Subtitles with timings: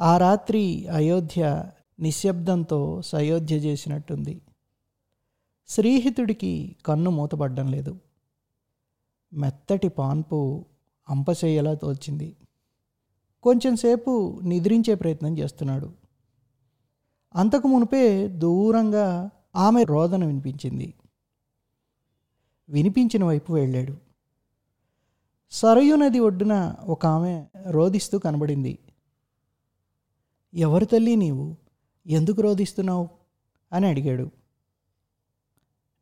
[0.00, 4.42] ఆ రాత్రి అయోధ్య నిశ్శబ్దంతో సయోధ్య చేసినట్టుంది.
[5.68, 8.00] శ్రీహితుడికి కన్ను మూతపడ్డం లేదు.
[9.32, 10.64] మెత్తటి పాన్పు
[11.08, 12.36] అంపచేయలా తోచింది.
[13.42, 15.92] కొంచెంసేపు నిద్రించే ప్రయత్నం చేస్తున్నాడు.
[17.34, 20.94] అంతకు మునిపే దూరంగా ఆమె రోదన వినిపించింది.
[22.68, 23.96] వినిపించిన వైపు వెళ్ళాడు.
[25.50, 28.78] సరయు నది ఒడ్డున ఒక ఆమె రోదిస్తూ కనబడింది.
[30.54, 31.56] ఎవరు తల్లి నీవు?
[32.06, 33.08] ఎందుకు రోధిస్తున్నావు?
[33.72, 34.30] అని అడిగాడు.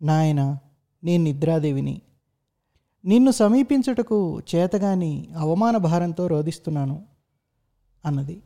[0.02, 0.58] నాయన
[1.04, 2.02] నేను నిద్రాదేవిని.
[3.04, 7.06] నిన్ను సమీపించుటకు చేతగాని అవమాన భారంతో రోధిస్తున్నాను
[8.04, 8.42] అన్నది.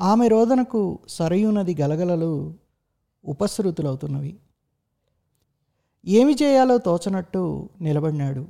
[0.00, 2.54] ఆమె రోదనకు సరయునది గలగలలు
[3.24, 4.36] ఉపసృతులవుతున్నవి.
[6.06, 8.48] ఏమి చేయాలో తోచనట్టు నిలబడినాడు.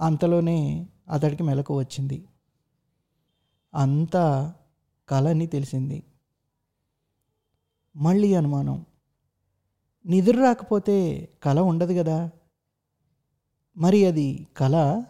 [0.00, 2.24] అంతలోనే అతడికి మెలకు వచ్చింది.
[3.74, 4.54] అంతా
[5.08, 6.02] కలని తెలిసింది.
[7.96, 8.86] మళ్ళీ అనుమానం.
[10.06, 12.30] నిద్ర రాకపోతే కళ ఉండదు కదా?
[13.76, 15.04] మరి అది కళ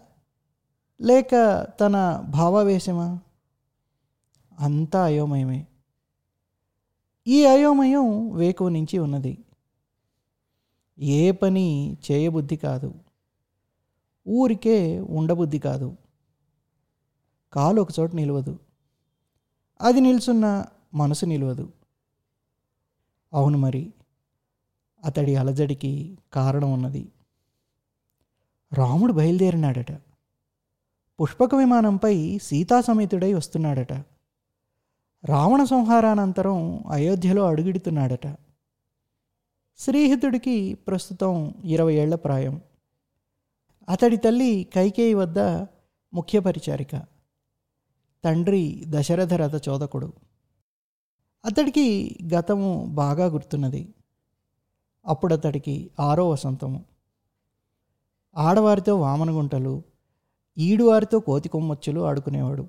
[1.01, 3.19] లేక తన భావావేశమా?
[4.59, 5.67] అంతా అయోమయమే.
[7.27, 9.45] ఈ అయోమయం వేకువ నుంచి ఉన్నది.
[10.99, 12.95] ఏ పని చేయబుద్ధి కాదు.
[14.29, 15.97] ఊరికే ఉండబుద్ధి కాదు.
[17.53, 18.59] కాలు ఒకచోట నిలవదు.
[19.81, 21.73] అది నిల్చున్న మనసు నిలవదు.
[23.35, 23.93] అవును మరి
[25.05, 27.13] అతడి అలజడికి కారణం ఉన్నది.
[28.73, 29.93] రాముడు బయలుదేరినాడట.
[31.21, 33.93] పుష్పక విమానంపై సీతా సమేతుడై వస్తున్నాడట.
[35.25, 38.27] రావణ సంహారానంతరం అయోధ్యలో అడుగిడుతున్నాడట.
[39.79, 42.61] శ్రీహితుడికి ప్రస్తుతం ఇరవై ఏళ్ళ ప్రాయం.
[43.89, 45.39] అతడి తల్లి కైకేయి వద్ద
[46.15, 47.20] ముఖ్య పరిచారిక
[48.25, 50.13] తండ్రి దశరథ రథ చోదకుడు.
[51.45, 53.95] అతడికి గతము బాగా గుర్తున్నది.
[55.07, 56.85] అప్పుడు అతడికి ఆరో వసంతము.
[58.37, 59.83] ఆడవారితో వామనగుంటలు
[60.59, 62.69] ఈడువారితో కోతి కొమ్మొచ్చులు ఆడుకునేవాడు.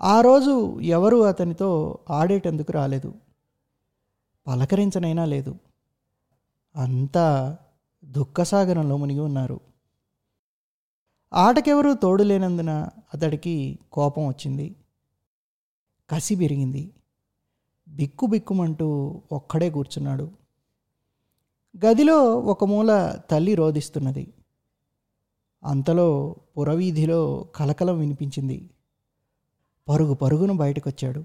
[0.00, 3.14] ఆ రోజు ఎవరు అతనితో ఆడేటందుకు రాలేదు.
[4.46, 5.58] పలకరించనైనా లేదు.
[6.76, 7.58] అంతా
[8.04, 9.60] దుఃఖసాగరంలో మునిగి ఉన్నారు.
[11.34, 14.76] ఆటకెవరూ తోడు లేనందున అతడికి కోపం వచ్చింది.
[16.10, 16.90] కసి పెరిగింది
[17.88, 20.30] బిక్కు బిక్కుమంటూ ఒక్కడే కూర్చున్నాడు.
[21.86, 24.34] గదిలో ఒక మూల తల్లి రోధిస్తున్నది.
[25.64, 28.70] అంతలో పురవీధిలో కలకలం వినిపించింది.
[29.88, 31.24] పరుగు పరుగును బయటకొచ్చాడు.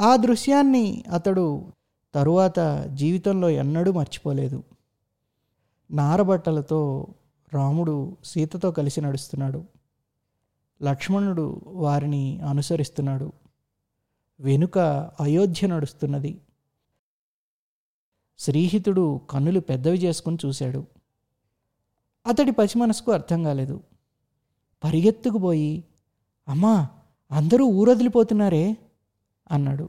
[0.00, 1.72] ఆ దృశ్యాన్ని అతడు
[2.14, 4.62] తరువాత జీవితంలో ఎన్నడూ మర్చిపోలేదు.
[5.90, 7.06] నారబట్టలతో
[7.52, 9.64] రాముడు సీతతో కలిసి నడుస్తున్నాడు.
[10.82, 13.32] లక్ష్మణుడు వారిని అనుసరిస్తున్నాడు.
[14.40, 14.78] వెనుక
[15.20, 16.40] అయోధ్య నడుస్తున్నది.
[18.38, 20.86] శ్రీహితుడు కన్నులు పెద్దవి చేసుకుని చూశాడు.
[22.26, 23.80] అతడి పసి మనసుకు అర్థం కాలేదు.
[24.84, 25.84] పరిగెత్తుకుపోయి
[26.48, 26.88] అమ్మా
[27.30, 28.76] అందరూ ఊరొదిలిపోతున్నారే
[29.50, 29.88] అన్నాడు.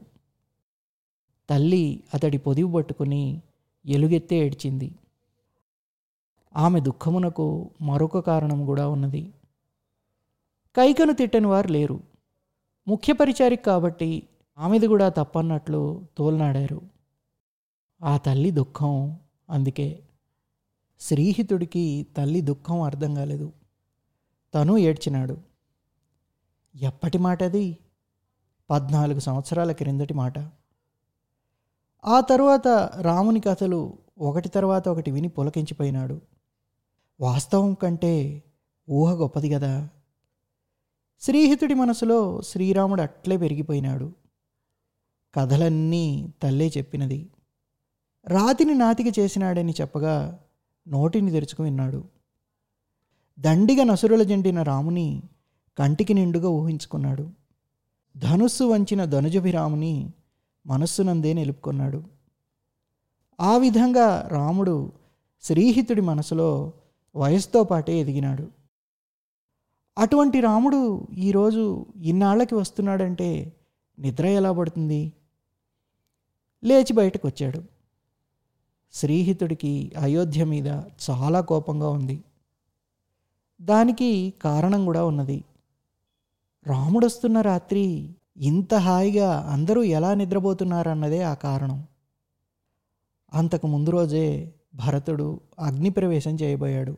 [1.50, 3.42] తల్లి అతడి పొదివి పట్టుకుని
[3.86, 4.92] ఎలుగెత్తే ఏడ్చింది.
[6.56, 9.32] ఆమె దుఃఖమునకు మరొక కారణం కూడా ఉన్నది.
[10.76, 12.00] కైకను తిట్టని వారు లేరు.
[12.88, 16.82] ముఖ్య పరిచారిక కాబట్టి ఆమెది కూడా తప్పన్నట్లు తోల్నాడారు.
[18.02, 19.18] ఆ తల్లి దుఃఖం
[19.50, 20.02] అందుకే.
[21.00, 23.52] శ్రీహితుడికి తల్లి దుఃఖం అర్థం కాలేదు.
[24.54, 25.38] తను ఏడ్చినాడు.
[26.76, 27.78] ఎప్పటి మాట అది
[28.70, 30.38] పద్నాలుగు సంవత్సరాల క్రిందటి మాట.
[32.04, 32.68] ఆ తరువాత
[33.00, 36.20] రాముని కథలు ఒకటి తర్వాత ఒకటి విని పులకించిపోయినాడు.
[37.20, 38.42] వాస్తవం కంటే
[38.90, 39.88] ఊహ గొప్పది కదా
[41.20, 44.12] శ్రీహితుడి మనసులో శ్రీరాముడు అట్లే పెరిగిపోయినాడు.
[45.34, 47.28] కథలన్నీ తల్లే చెప్పినది.
[48.26, 50.38] రాతిని నాతికి చేసినాడని చెప్పగా
[50.88, 52.04] నోటిని తెరుచుకు విన్నాడు.
[53.38, 55.22] దండిగా నసురుల జండిన రాముని
[55.78, 57.30] కంటికి నిండుగా ఊహించుకున్నాడు.
[58.16, 60.10] ధనుస్సు వంచిన ధనుజభిరాముని
[60.66, 62.04] మనస్సునందే నిలుపుకున్నాడు.
[63.40, 64.92] ఆ విధంగా రాముడు
[65.42, 66.72] శ్రీహితుడి మనసులో
[67.16, 68.63] వయస్సుతో పాటే ఎదిగినాడు.
[69.98, 73.52] అటువంటి రాముడు ఈరోజు ఇన్నాళ్ళకి వస్తున్నాడంటే
[73.98, 75.12] నిద్ర ఎలా పడుతుంది?
[76.64, 77.62] లేచి బయటకు వచ్చాడు.
[78.92, 80.66] శ్రీహితుడికి అయోధ్య మీద
[81.10, 82.24] చాలా కోపంగా ఉంది.
[83.62, 85.44] దానికి కారణం కూడా ఉన్నది.
[86.66, 91.84] రాముడు వస్తున్న రాత్రి ఇంత హాయిగా అందరూ ఎలా నిద్రపోతున్నారన్నదే ఆ కారణం.
[93.34, 96.96] అంతకు ముందు రోజే భరతుడు అగ్నిప్రవేశం చేయబోయాడు.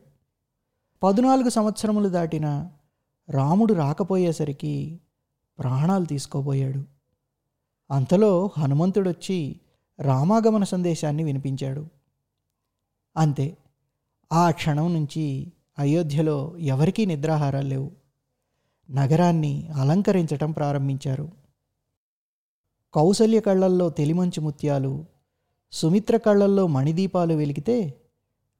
[1.03, 2.69] పద్నాలుగు సంవత్సరములు దాటిన
[3.29, 4.99] రాముడు రాకపోయేసరికి
[5.59, 6.83] ప్రాణాలు తీసుకోబోయాడు.
[7.91, 9.59] అంతలో హనుమంతుడొచ్చి
[9.99, 11.87] రామాగమన సందేశాన్ని వినిపించాడు.
[13.17, 13.57] అంతే
[14.31, 17.91] ఆ క్షణం నుంచి అయోధ్యలో ఎవరికీ నిద్రాహారాలు లేవు.
[18.91, 21.31] నగరాన్ని అలంకరించటం ప్రారంభించారు.
[22.93, 25.05] కౌసల్య కళ్ళల్లో తెలిమంచు ముత్యాలు
[25.71, 28.01] సుమిత్ర కళ్ళల్లో మణిదీపాలు వెలిగితే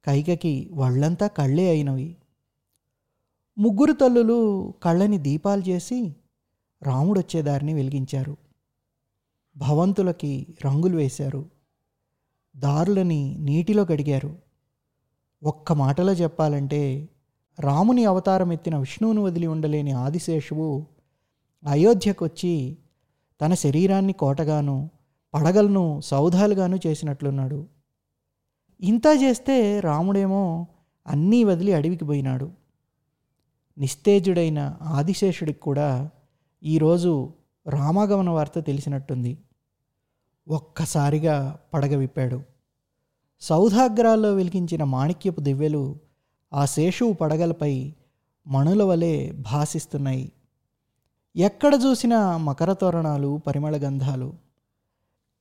[0.06, 2.18] కైకకి వాళ్ళంతా కళ్ళే అయినవి.
[3.60, 6.16] ముగ్గురు తల్లులు కళ్ళని దీపాలు చేసి
[6.84, 8.38] రాముడొచ్చే దారిని వెలిగించారు.
[9.58, 11.46] భవంతులకి రంగులు వేశారు.
[12.58, 14.36] దారులని నీటిలో గడిగారు
[15.44, 17.10] ఒక్క మాటలో చెప్పాలంటే
[17.60, 20.86] రాముని అవతారం ఎత్తిన విష్ణువును వదిలి ఉండలేని ఆదిశేషువు
[21.66, 22.78] అయోధ్యకొచ్చి
[23.42, 24.90] తన శరీరాన్ని కోటగాను
[25.34, 27.68] పడగలను సౌధాలుగాను చేసినట్లున్నాడు.
[28.82, 30.68] ఇంత చేస్తే రాముడేమో
[31.08, 32.67] అన్నీ వదిలి అడవికి పోయినాడు.
[33.78, 36.10] నిస్తేజుడైన ఆదిశేషుడికి కూడా
[36.64, 37.34] ఈరోజు
[37.70, 39.38] రామాగమన వార్త తెలిసినట్టుంది.
[40.48, 42.42] ఒక్కసారిగా పడగ విప్పాడు.
[43.42, 45.96] సౌధాగ్రాల్లో వెలిగించిన మాణిక్యపు దివ్యలు
[46.54, 47.94] ఆ శేషువు పడగలపై
[48.48, 50.32] మణుల వలె భాసిస్తున్నాయి.
[51.36, 54.34] ఎక్కడ చూసినా మకర తోరణాలు పరిమళ గంధాలు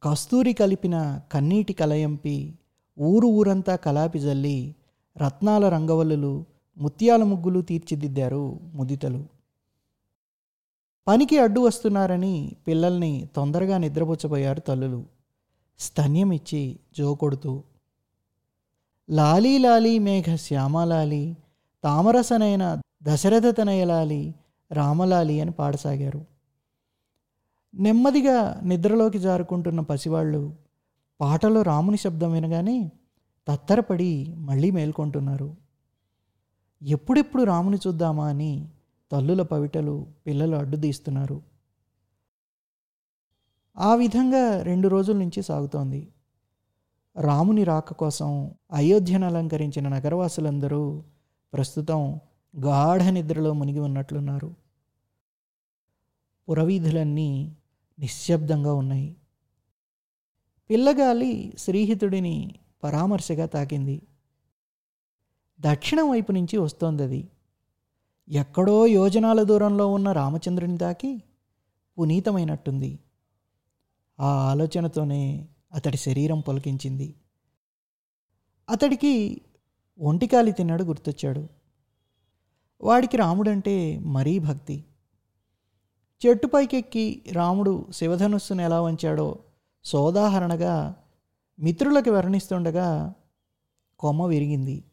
[0.02, 2.54] కస్తూరి కలిపిన కన్నీటి కలయంపి
[3.00, 4.74] ఊరు ఊరంతా కలాపి జల్లి
[5.16, 6.44] రత్నాల రంగవల్లులు
[6.78, 9.24] ముత్యాల ముగ్గులు తీర్చిదిద్దారు ముదితలు.
[11.06, 15.04] పనికి అడ్డు వస్తున్నారని పిల్లల్ని తొందరగా నిద్రపుచ్చబోయారు తల్లులు.
[15.78, 17.62] స్తన్యం ఇచ్చి జోకొడుతూ
[19.10, 21.36] లాలీ లాలీ మేఘ శ్యామలాలి
[21.84, 24.34] తామరసనైన దశరథ తనయలాలి
[24.72, 26.24] రామలాలి అని పాడసాగారు.
[27.74, 30.54] నెమ్మదిగా నిద్రలోకి జారుకుంటున్న పసివాళ్ళు
[31.20, 32.90] పాటలో రాముని శబ్దం వినగానే
[33.48, 35.65] తత్తరపడి మళ్ళీ మేల్కొంటున్నారు.
[36.82, 38.68] ఎప్పుడెప్పుడు రాముని చూద్దామా అని
[39.12, 41.42] తల్లుల పవిటలు పిల్లలు అడ్డుదీస్తున్నారు
[43.78, 46.08] ఆ విధంగా రెండు రోజుల నుంచి సాగుతోంది.
[47.20, 51.02] రాముని రాక కోసం అయోధ్యను అలంకరించిన నగరవాసులందరూ
[51.52, 52.20] ప్రస్తుతం
[52.58, 54.54] గాఢ నిద్రలో మునిగి ఉన్నట్లున్నారు.
[56.48, 57.56] పురవీధులన్నీ
[57.98, 59.16] నిశ్శబ్దంగా ఉన్నాయి.
[60.70, 64.02] పిల్లగాలి శ్రీహితుడిని పరామర్శగా తాకింది.
[65.60, 67.28] దక్షిణం వైపు నుంచి వస్తోంది అది.
[68.28, 71.22] ఎక్కడో యోజనాల దూరంలో ఉన్న రామచంద్రుని తాకి
[71.98, 72.98] పునీతమైనట్టుంది.
[74.20, 77.14] ఆ ఆలోచనతోనే అతడి శరీరం పొలకించింది.
[78.70, 79.40] అతడికి
[80.00, 81.48] ఒంటికాలి తిన్నాడు గుర్తొచ్చాడు.
[82.80, 84.84] వాడికి రాముడంటే మరీ భక్తి.
[86.26, 89.38] చెట్టు పైకెక్కి రాముడు శివధనుస్సును ఎలా వంచాడో
[89.84, 90.96] సోదాహరణగా
[91.58, 93.14] మిత్రులకు వర్ణిస్తుండగా
[93.98, 94.84] కొమ్మ విరిగింది.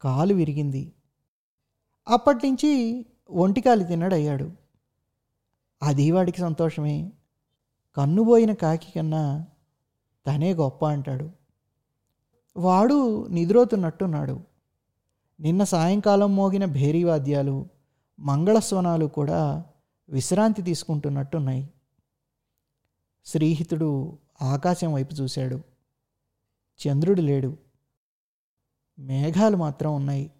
[0.00, 0.92] కాలు విరిగింది.
[2.08, 4.52] అప్పటి నుంచి ఒంటికాలి తిన్నాడు అయ్యాడు
[5.82, 7.12] అది వాడికి సంతోషమే.
[7.96, 9.46] కన్నుబోయిన కాకి కన్నా
[10.26, 11.30] తనే గొప్ప అంటాడు.
[12.56, 14.40] వాడు నిద్రోతున్నట్టున్నాడు.
[15.40, 17.68] నిన్న సాయంకాలం మోగిన భేరీవాద్యాలు
[18.20, 19.64] మంగళస్వనాలు కూడా
[20.08, 21.70] విశ్రాంతి తీసుకుంటున్నట్టున్నాయి.
[23.26, 25.60] శ్రీహితుడు ఆకాశం వైపు చూశాడు.
[26.86, 27.56] చంద్రుడు లేడు.
[29.00, 30.30] మేఘాలు మాత్రం ఉన్నాయి.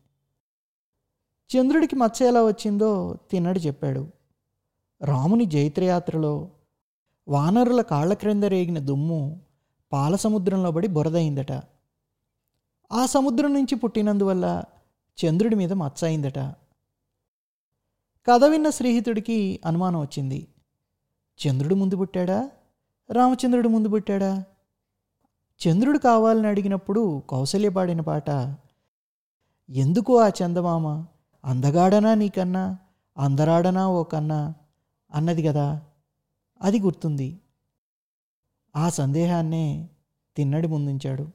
[1.57, 4.09] చంద్రుడికి మచ్చ ఎలా వచ్చిందో తిన్నడు చెప్పాడు.
[5.03, 6.51] రాముని జైత్రయాత్రలో
[7.29, 9.41] వానరుల కాళ్ళ క్రింద రేగిన దుమ్ము
[9.93, 11.53] పాల సముద్రంలో పడి బురదయిందట.
[12.93, 14.65] ఆ సముద్రం నుంచి పుట్టినందువల్ల
[15.25, 16.39] చంద్రుడి మీద మచ్చ అయిందట.
[18.27, 20.49] కథ విన్న స్నేహితుడికి అనుమానం వచ్చింది.
[21.47, 22.51] చంద్రుడు ముందు పుట్టాడా?
[23.13, 24.45] రామచంద్రుడు ముందు పుట్టాడా?
[25.69, 28.57] చంద్రుడు కావాలని అడిగినప్పుడు కౌసల్య పాడిన పాట
[29.71, 31.05] ఎందుకు ఆ చందమామ?
[31.45, 32.79] అందగాడనా నీకన్నా?
[33.19, 34.55] అందరాడనా ఓ కన్నా?
[35.15, 35.83] అన్నది కదా
[36.63, 37.41] అది గుర్తుంది.
[38.77, 39.89] ఆ సందేహాన్నే
[40.37, 41.29] తిన్నడి ముందుంచాడు.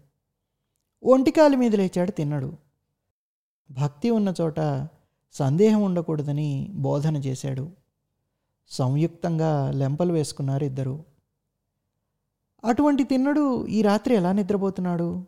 [1.03, 2.57] ఒంటికాలి మీద లేచాడు తిన్నడు.
[3.71, 4.87] భక్తి ఉన్న చోట
[5.33, 7.71] సందేహం ఉండకూడదని బోధన చేశాడు.
[8.69, 11.14] సంయుక్తంగా లెంపలు వేసుకున్నారు ఇద్దరు.
[12.65, 15.27] అటువంటి తిన్నడు ఈ రాత్రి ఎలా నిద్రపోతున్నాడు?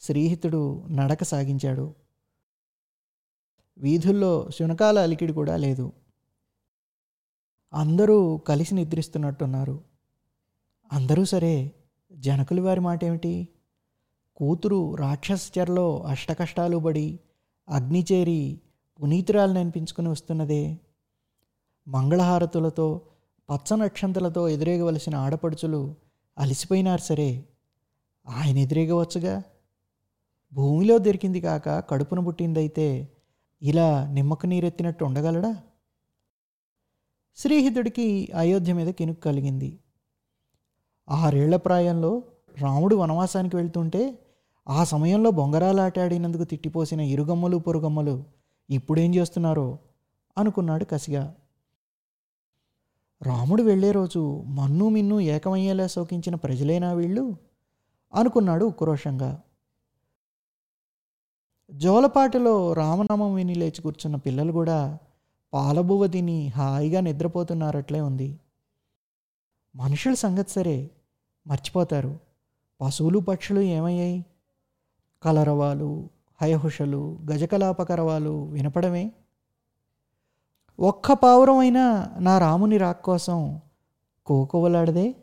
[0.00, 1.94] శ్రీహితుడు నడక సాగించాడు.
[3.78, 5.92] వీధుల్లో శునకాల అలికిడి కూడా లేదు.
[7.72, 9.84] అందరూ కలిసి నిద్రిస్తున్నట్టున్నారు.
[10.92, 11.72] అందరూ సరే
[12.12, 13.48] జనకులు వారి మాట ఏమిటి
[14.36, 17.20] కూతురు రాక్షసచరలో అష్టకష్టాలు పడి
[17.68, 18.60] అగ్నిచేరి
[19.02, 20.78] పునీతురాలను అనిపించుకుని వస్తున్నదే.
[21.88, 23.00] మంగళహారతులతో
[23.50, 25.94] పచ్చ నక్షంతలతో ఎదురేగవలసిన ఆడపడుచులు
[26.38, 27.44] అలిసిపోయినారు సరే.
[28.28, 29.42] ఆయన ఎదురేగవచ్చుగా?
[30.52, 33.08] భూమిలో దొరికింది కాక కడుపున పుట్టిందైతే
[33.62, 35.56] ఇలా నిమ్మకు నీరెత్తినట్టు ఉండగలడా?
[37.36, 39.78] శ్రీహితుడికి అయోధ్య మీద కినుక్కు కలిగింది.
[41.08, 42.22] ఆరేళ్ళ ప్రాయంలో
[42.58, 44.18] రాముడు వనవాసానికి వెళ్తుంటే
[44.68, 48.24] ఆ సమయంలో బొంగరాలాటాడినందుకు తిట్టిపోసిన ఇరుగమ్మలు పొరుగమ్మలు
[48.70, 49.78] ఇప్పుడేం చేస్తున్నారో
[50.38, 51.34] అనుకున్నాడు కసిగా.
[53.22, 57.36] రాముడు వెళ్ళే రోజు మన్ను మిన్ను ఏకమయ్యేలా శోకించిన ప్రజలైనా వీళ్ళు?
[58.14, 59.40] అనుకున్నాడు ఉక్రోషంగా.
[61.72, 64.98] జోలపాటలో రామనామం విని లేచి కూర్చున్న పిల్లలు కూడా
[65.52, 68.38] పాలబువ్వ తిని హాయిగా నిద్రపోతున్నారట్లే ఉంది.
[69.76, 70.90] మనుషుల సంగతి సరే
[71.46, 72.18] మర్చిపోతారు.
[72.80, 74.24] పశువులు పక్షులు ఏమయ్యాయి?
[75.22, 76.08] కలరవాలు
[76.40, 79.12] హయహుషలు గజకలాపకరవాలు వినపడమే?
[80.80, 83.60] ఒక్క పావురమైనా నా రాముని రాక్ కోసం
[84.26, 85.14] కోకోవలాడదే?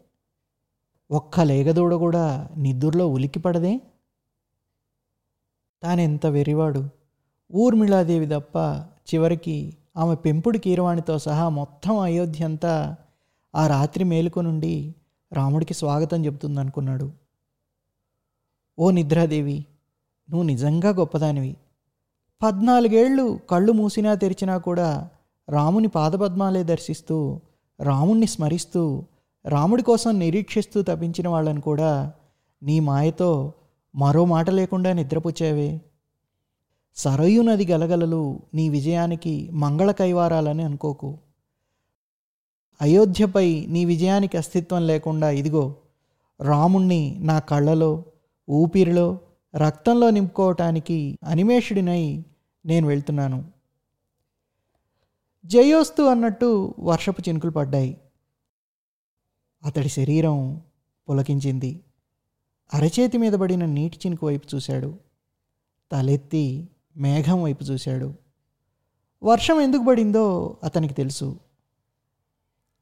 [1.12, 3.82] ఒక్క లేగదూడ కూడా నిద్దుర్లో ఉలిక్కిపడదే?
[5.84, 6.90] తానెంత వెరివాడు.
[7.56, 8.58] ఊర్మిళాదేవి తప్ప
[9.14, 12.96] చివరికి ఆమె పెంపుడు కీరవాణితో సహా మొత్తం అయోధ్య అంతా
[13.56, 14.96] ఆ రాత్రి మేలుకు నుండి
[15.34, 17.12] రాముడికి స్వాగతం చెబుతుందనుకున్నాడు.
[18.80, 19.66] ఓ నిద్రాదేవి
[20.30, 21.58] నువ్వు నిజంగా గొప్పదానివి.
[22.44, 25.10] పద్నాలుగేళ్ళు కళ్ళు మూసినా తెరిచినా కూడా
[25.50, 27.42] రాముని పాదపద్మాలే దర్శిస్తూ
[27.82, 29.06] రాముణ్ణి స్మరిస్తూ
[29.46, 32.14] రాముడి కోసం నిరీక్షిస్తూ తప్పించిన వాళ్ళని కూడా
[32.64, 33.54] నీ మాయతో
[33.96, 35.82] మరో మాట లేకుండా నిద్రపుచ్చావే.
[36.96, 41.18] సరయు నది గలగలలు నీ విజయానికి మంగళ కైవారాలని అనుకోకు.
[42.82, 45.76] అయోధ్యపై నీ విజయానికి అస్తిత్వం లేకుండా ఇదిగో
[46.42, 48.04] రాముణ్ణి నా కళ్ళలో
[48.50, 49.20] ఊపిరిలో
[49.56, 52.24] రక్తంలో నింపుకోవటానికి అనిమేషుడినై
[52.66, 53.57] నేను వెళ్తున్నాను.
[55.48, 57.98] జయోస్తు అన్నట్టు వర్షపు చినుకులు పడ్డాయి.
[59.66, 60.62] అతడి శరీరం
[61.10, 61.84] పులకించింది.
[62.74, 65.00] అరచేతి మీద పడిన నీటి చినుకు వైపు చూశాడు.
[65.92, 68.14] తలెత్తి మేఘం వైపు చూశాడు.
[69.24, 71.40] వర్షం ఎందుకు పడిందో అతనికి తెలుసు.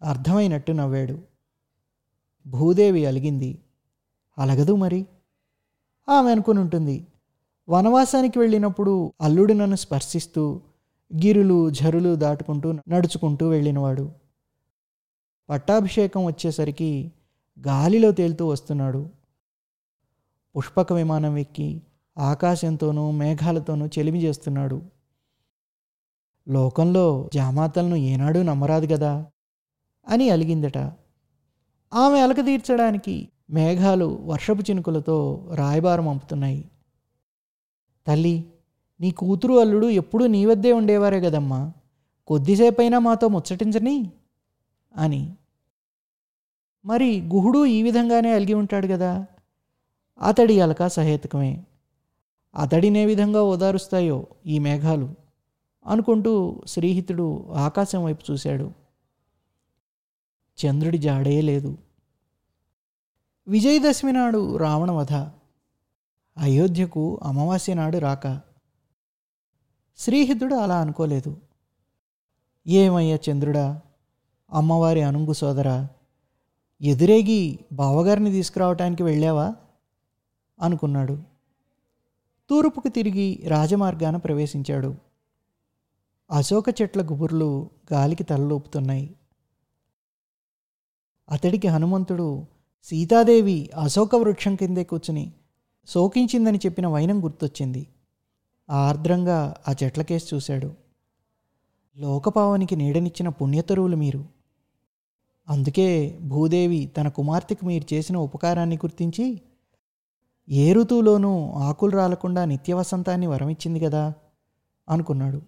[0.04, 1.22] అర్థమైనట్టు నవ్వాడు.
[2.48, 3.62] భూదేవి అలిగింది.
[4.38, 5.06] అలగదు మరి.
[6.10, 7.08] ఆమె అనుకుని ఉంటుంది.
[7.70, 10.62] వనవాసానికి వెళ్ళినప్పుడు అల్లుడు నన్ను స్పర్శిస్తూ
[11.14, 14.12] గిరులు ఝరులు దాటుకుంటూ నడుచుకుంటూ వెళ్ళినవాడు.
[15.50, 17.12] పట్టాభిషేకం వచ్చేసరికి
[17.68, 19.10] గాలిలో తేలుతూ వస్తున్నాడు.
[20.58, 21.82] పుష్పక విమానం ఎక్కి
[22.18, 24.82] ఆకాశంతోనూ మేఘాలతోనూ చెలిమి చేస్తున్నాడు.
[26.48, 29.26] లోకంలో జామాతలను ఏనాడూ నమ్మరాదు కదా
[30.08, 30.78] అని అలిగిందట.
[31.94, 36.72] ఆమె అలక తీర్చడానికి మేఘాలు వర్షపు చినుకులతో రాయబారం పంపుతున్నాయి
[38.08, 38.46] తల్లి
[39.00, 41.74] నీ కూతురు అల్లుడు ఎప్పుడూ నీ వద్దే ఉండేవారే కదమ్మా.
[42.28, 44.12] కొద్దిసేపైనా మాతో ముచ్చటించని?
[44.98, 45.36] అని.
[46.86, 49.26] మరి గుహుడు ఈ విధంగానే అలిగి ఉంటాడు కదా?
[50.22, 51.64] అతడి అలక సహేతుకమే.
[52.56, 55.14] అతడినే విధంగా ఓదారుస్తాయో ఈ మేఘాలు
[55.88, 58.72] అనుకుంటూ శ్రీహితుడు ఆకాశం వైపు చూశాడు.
[60.66, 61.78] చంద్రుడి జాడే లేదు.
[63.48, 65.14] విజయదశమి నాడు రావణవధ.
[66.38, 68.55] అయోధ్యకు అమావాస్య నాడు రాక.
[69.98, 71.38] శ్రీహితుడు అలా అనుకోలేదు.
[72.68, 73.82] ఏమయ్యా చంద్రుడా
[74.52, 75.88] అమ్మవారి అనుంగు సోదరా
[76.82, 79.56] ఎదురేగి బావగారిని తీసుకురావటానికి వెళ్ళావా?
[80.62, 81.24] అనుకున్నాడు.
[82.50, 84.96] తూర్పుకు తిరిగి రాజమార్గాన ప్రవేశించాడు.
[86.32, 89.16] అశోక చెట్ల గుబుర్లు గాలికి తలలోపుతున్నాయి.
[91.32, 92.46] అతడికి హనుమంతుడు
[92.84, 95.34] సీతాదేవి అశోక వృక్షం కిందే కూర్చుని
[95.88, 97.88] శోకించిందని చెప్పిన వైనం గుర్తొచ్చింది.
[98.70, 100.74] ఆర్ద్రంగా ఆ చెట్లకేసి చూశాడు.
[101.98, 104.26] లోకపావనికి నీడనిచ్చిన పుణ్యతరువులు మీరు.
[105.50, 109.42] అందుకే భూదేవి తన కుమార్తెకు మీరు చేసిన ఉపకారాన్ని గుర్తించి
[110.50, 114.14] ఏ ఋతువులోనూ ఆకులు రాలకుండా నిత్యవసంతాన్ని వరమిచ్చింది కదా
[114.90, 115.42] అనుకున్నాడు.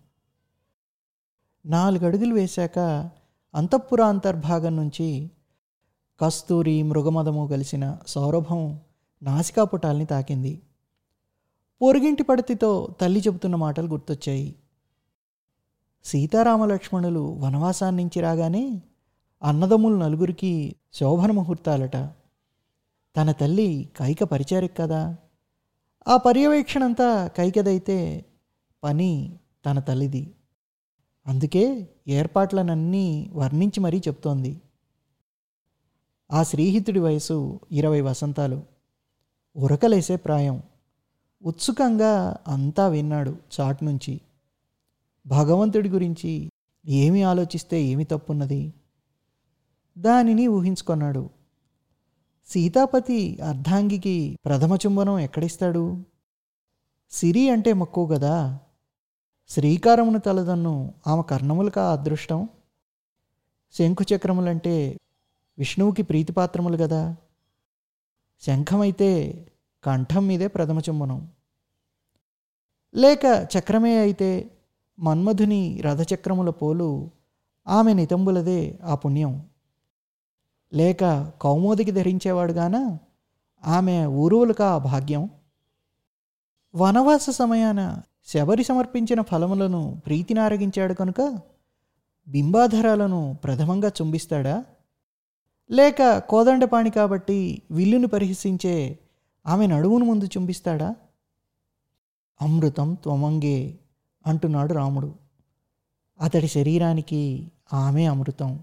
[1.65, 3.09] నాలుగు అడుగులు వేశాక
[3.55, 5.31] అంతఃపుర అంతర్భాగం నుంచి
[6.19, 8.79] కస్తూరి మృగమదము కలిసిన సౌరభం
[9.23, 10.61] నాసికాపుటాల్ని తాకింది.
[11.81, 14.55] పొరుగింటి పడతితో తల్లి చెబుతున్న మాటలు గుర్తొచ్చాయి.
[16.05, 18.81] సీతారామ లక్ష్మణులు వనవాసాన్నించి రాగానే
[19.43, 21.95] అన్నదమ్ములు నలుగురికి శోభన ముహూర్తాలట.
[23.17, 25.17] తన తల్లి కైక పరిచారిక కదా.
[26.07, 28.25] ఆ పర్యవేక్షణంతా కైకదైతే
[28.83, 30.35] పని తన తల్లిది.
[31.27, 34.61] అందుకే ఏర్పాట్లనన్నీ వర్ణించి మరీ చెప్తోంది.
[36.31, 38.63] ఆ శ్రీహితుడి వయసు ఇరవై వసంతాలు.
[39.55, 40.63] ఉరకలేసే ప్రాయం.
[41.41, 44.21] ఉత్సుకంగా అంతా విన్నాడు చాట్ నుంచి.
[45.27, 46.51] భగవంతుడి గురించి
[46.85, 48.73] ఏమి ఆలోచిస్తే ఏమి తప్పున్నది?
[49.97, 51.29] దానిని ఊహించుకున్నాడు.
[52.47, 56.03] సీతాపతి అర్ధాంగికి ప్రథమ చుంబనం ఎక్కడిస్తాడు?
[57.11, 58.59] సిరి అంటే మక్కువ కదా
[59.49, 62.49] శ్రీకారమును తలదన్ను ఆమె కర్ణములకా అదృష్టం?
[63.73, 64.97] శంఖుచక్రములంటే
[65.57, 67.15] విష్ణువుకి ప్రీతిపాత్రములు కదా
[68.41, 69.11] శంఖమైతే
[69.87, 71.31] కంఠం మీదే ప్రథమ చుంబనం
[72.95, 74.51] లేక చక్రమే అయితే
[74.99, 77.11] మన్మధుని రథచక్రముల పోలు
[77.67, 79.45] ఆమె నితంబులదే ఆ పుణ్యం.
[80.73, 82.97] లేక కౌమోదికి ధరించేవాడుగాన
[83.65, 85.29] ఆమె ఊరువులకా ఆ భాగ్యం.
[86.75, 91.39] వనవాస సమయాన శబరి సమర్పించిన ఫలములను ప్రీతినారగించాడు కనుక
[92.27, 94.65] బింబాధరాలను ప్రథమంగా చుంబిస్తాడా?
[95.71, 98.99] లేక కోదండపాణి కాబట్టి విల్లును పరిహసించే
[99.47, 100.95] ఆమె నడుమును ముందు చుంబిస్తాడా?
[102.41, 103.79] అమృతం త్వమంగే
[104.27, 105.15] అంటున్నాడు రాముడు.
[106.21, 108.59] అతడి శరీరానికి ఆమె అమృతం.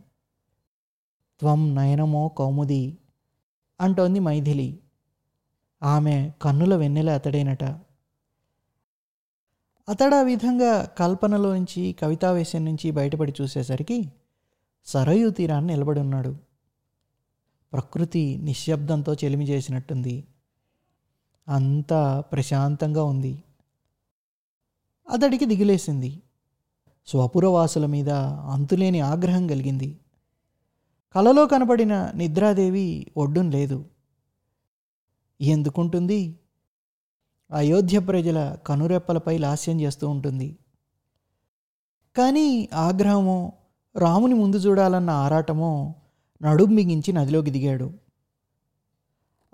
[1.40, 2.98] త్వం నయనమో కౌముది
[3.80, 4.78] అంటోంది మైథిలి.
[5.82, 7.64] ఆమె కన్నుల వెన్నెల అతడేనట.
[9.88, 14.12] అతడు ఆ విధంగా కల్పనలోంచి కవితావేశం నుంచి బయటపడి చూసేసరికి
[14.84, 16.36] సరయూ తీరాన్ని నిలబడి ఉన్నాడు.
[17.72, 20.24] ప్రకృతి నిశ్శబ్దంతో చెలిమి చేసినట్టుంది.
[21.48, 23.42] అంతా ప్రశాంతంగా ఉంది.
[25.10, 26.22] అతడికి దిగులేసింది.
[27.06, 28.10] స్వపురవాసుల మీద
[28.50, 29.98] అంతులేని ఆగ్రహం కలిగింది.
[31.14, 33.84] కలలో కనపడిన నిద్రాదేవి ఒడ్డున లేదు.
[35.40, 36.38] ఎందుకుంటుంది?
[37.52, 40.58] అయోధ్య ప్రజల కనురెప్పలపై లాస్యం చేస్తూ ఉంటుంది.
[42.16, 43.52] కానీ ఆగ్రహమో
[43.96, 45.94] రాముని ముందు చూడాలన్న ఆరాటమో
[46.42, 48.03] నడుం మిగించి నదిలోకి దిగాడు.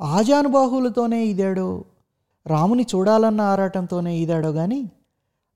[0.02, 1.85] ఆజానుబాహులతోనే ఈదాడో
[2.47, 4.90] రాముని చూడాలన్న ఆరాటంతోనే ఈదాడో కానీ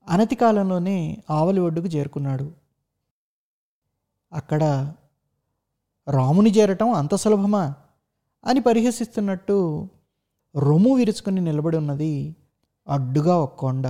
[0.08, 2.52] అనతి కాలంలోనే ఆవలి ఒడ్డుకు చేరుకున్నాడు.
[4.32, 4.92] అక్కడ
[6.10, 7.74] రాముని చేరటం అంత సులభమా
[8.46, 9.88] అని పరిహసిస్తున్నట్టు
[10.56, 12.36] రొమ్ము విరుచుకుని నిలబడి ఉన్నది
[12.88, 13.86] అడ్డుగా ఒక కొండ.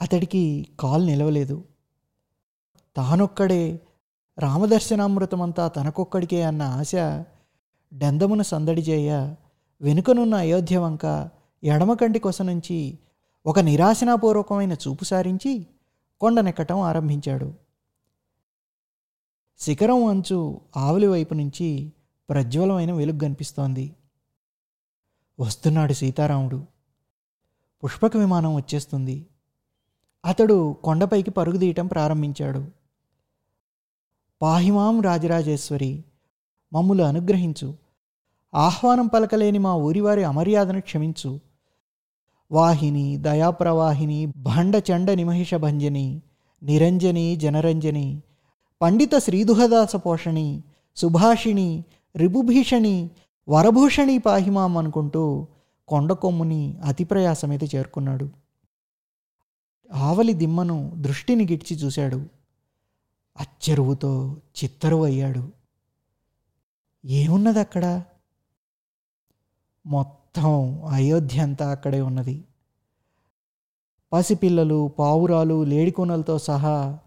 [0.00, 1.64] అతడికి కాలు నిలవలేదు.
[2.96, 3.80] తానొక్కడే
[4.38, 6.94] రామదర్శనామృతమంతా తనకొక్కడికే అన్న ఆశ
[7.92, 9.34] డెందమున సందడి చేయ
[9.80, 11.30] వెనుకనున్న అయోధ్య వంక
[11.64, 12.98] ఎడమకంటి కొస నుంచి
[13.46, 15.66] ఒక నిరాశనాపూర్వకమైన చూపు సారించి
[16.20, 17.54] కొండనెక్కటం ఆరంభించాడు.
[19.58, 21.92] శిఖరం అంచు ఆవులి వైపు నుంచి
[22.28, 23.96] ప్రజ్వలమైన వెలుగు కనిపిస్తోంది.
[25.40, 26.66] వస్తున్నాడు సీతారాముడు.
[27.84, 29.26] పుష్పక విమానం వచ్చేస్తుంది.
[30.24, 32.66] అతడు కొండపైకి పరుగుదీయటం ప్రారంభించాడు.
[34.42, 36.04] పాహిమాం రాజరాజేశ్వరి
[36.72, 37.79] మమ్ములు అనుగ్రహించు.
[38.54, 41.40] ఆహ్వానం పలకలేని మా ఊరివారి అమర్యాదను క్షమించు.
[42.52, 46.22] వాహిని దయాప్రవాహిని భండచండ నిమహిష భంజని
[46.62, 48.22] నిరంజని జనరంజని
[48.82, 50.62] పండిత శ్రీదుహదాస పోషణి
[50.96, 51.84] సుభాషిణి
[52.16, 53.10] రిపుభీషణి
[53.48, 55.46] వరభూషణి పాహిమాం అనుకుంటూ
[55.88, 58.28] కొండ కొమ్ముని అతి ప్రయాసమైతే మీద చేరుకున్నాడు.
[59.92, 62.16] ఆవలి దిమ్మను దృష్టిని గిడ్చి చూశాడు.
[63.40, 65.48] అచ్చెరువుతో చిత్తరువు అయ్యాడు
[67.04, 68.02] ఏమున్నది అక్కడ
[69.86, 72.44] మొత్తం అయోధ్య అంతా అక్కడే ఉన్నది.
[74.12, 76.98] పసిపిల్లలు పావురాలు లేడికోనలతో సహా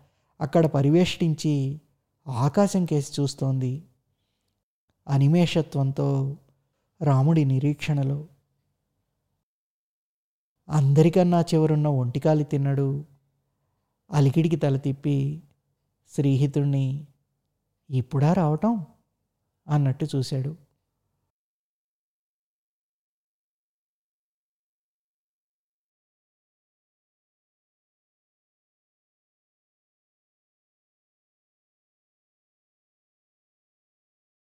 [0.42, 1.82] అక్కడ పరివేష్టించి
[2.28, 3.84] ఆకాశం కేసి చూస్తోంది.
[5.08, 6.38] అనిమేషత్వంతో
[7.02, 8.28] రాముడి నిరీక్షణలో.
[10.70, 13.06] అందరికన్నా చివరున్న ఒంటికాలి తిన్నడు.
[14.12, 15.44] అలికిడికి తల తిప్పి
[16.16, 17.08] శ్రీహితుణ్ణి
[17.90, 18.86] ఇప్పుడా రావటం?
[19.68, 20.62] అన్నట్టు చూశాడు.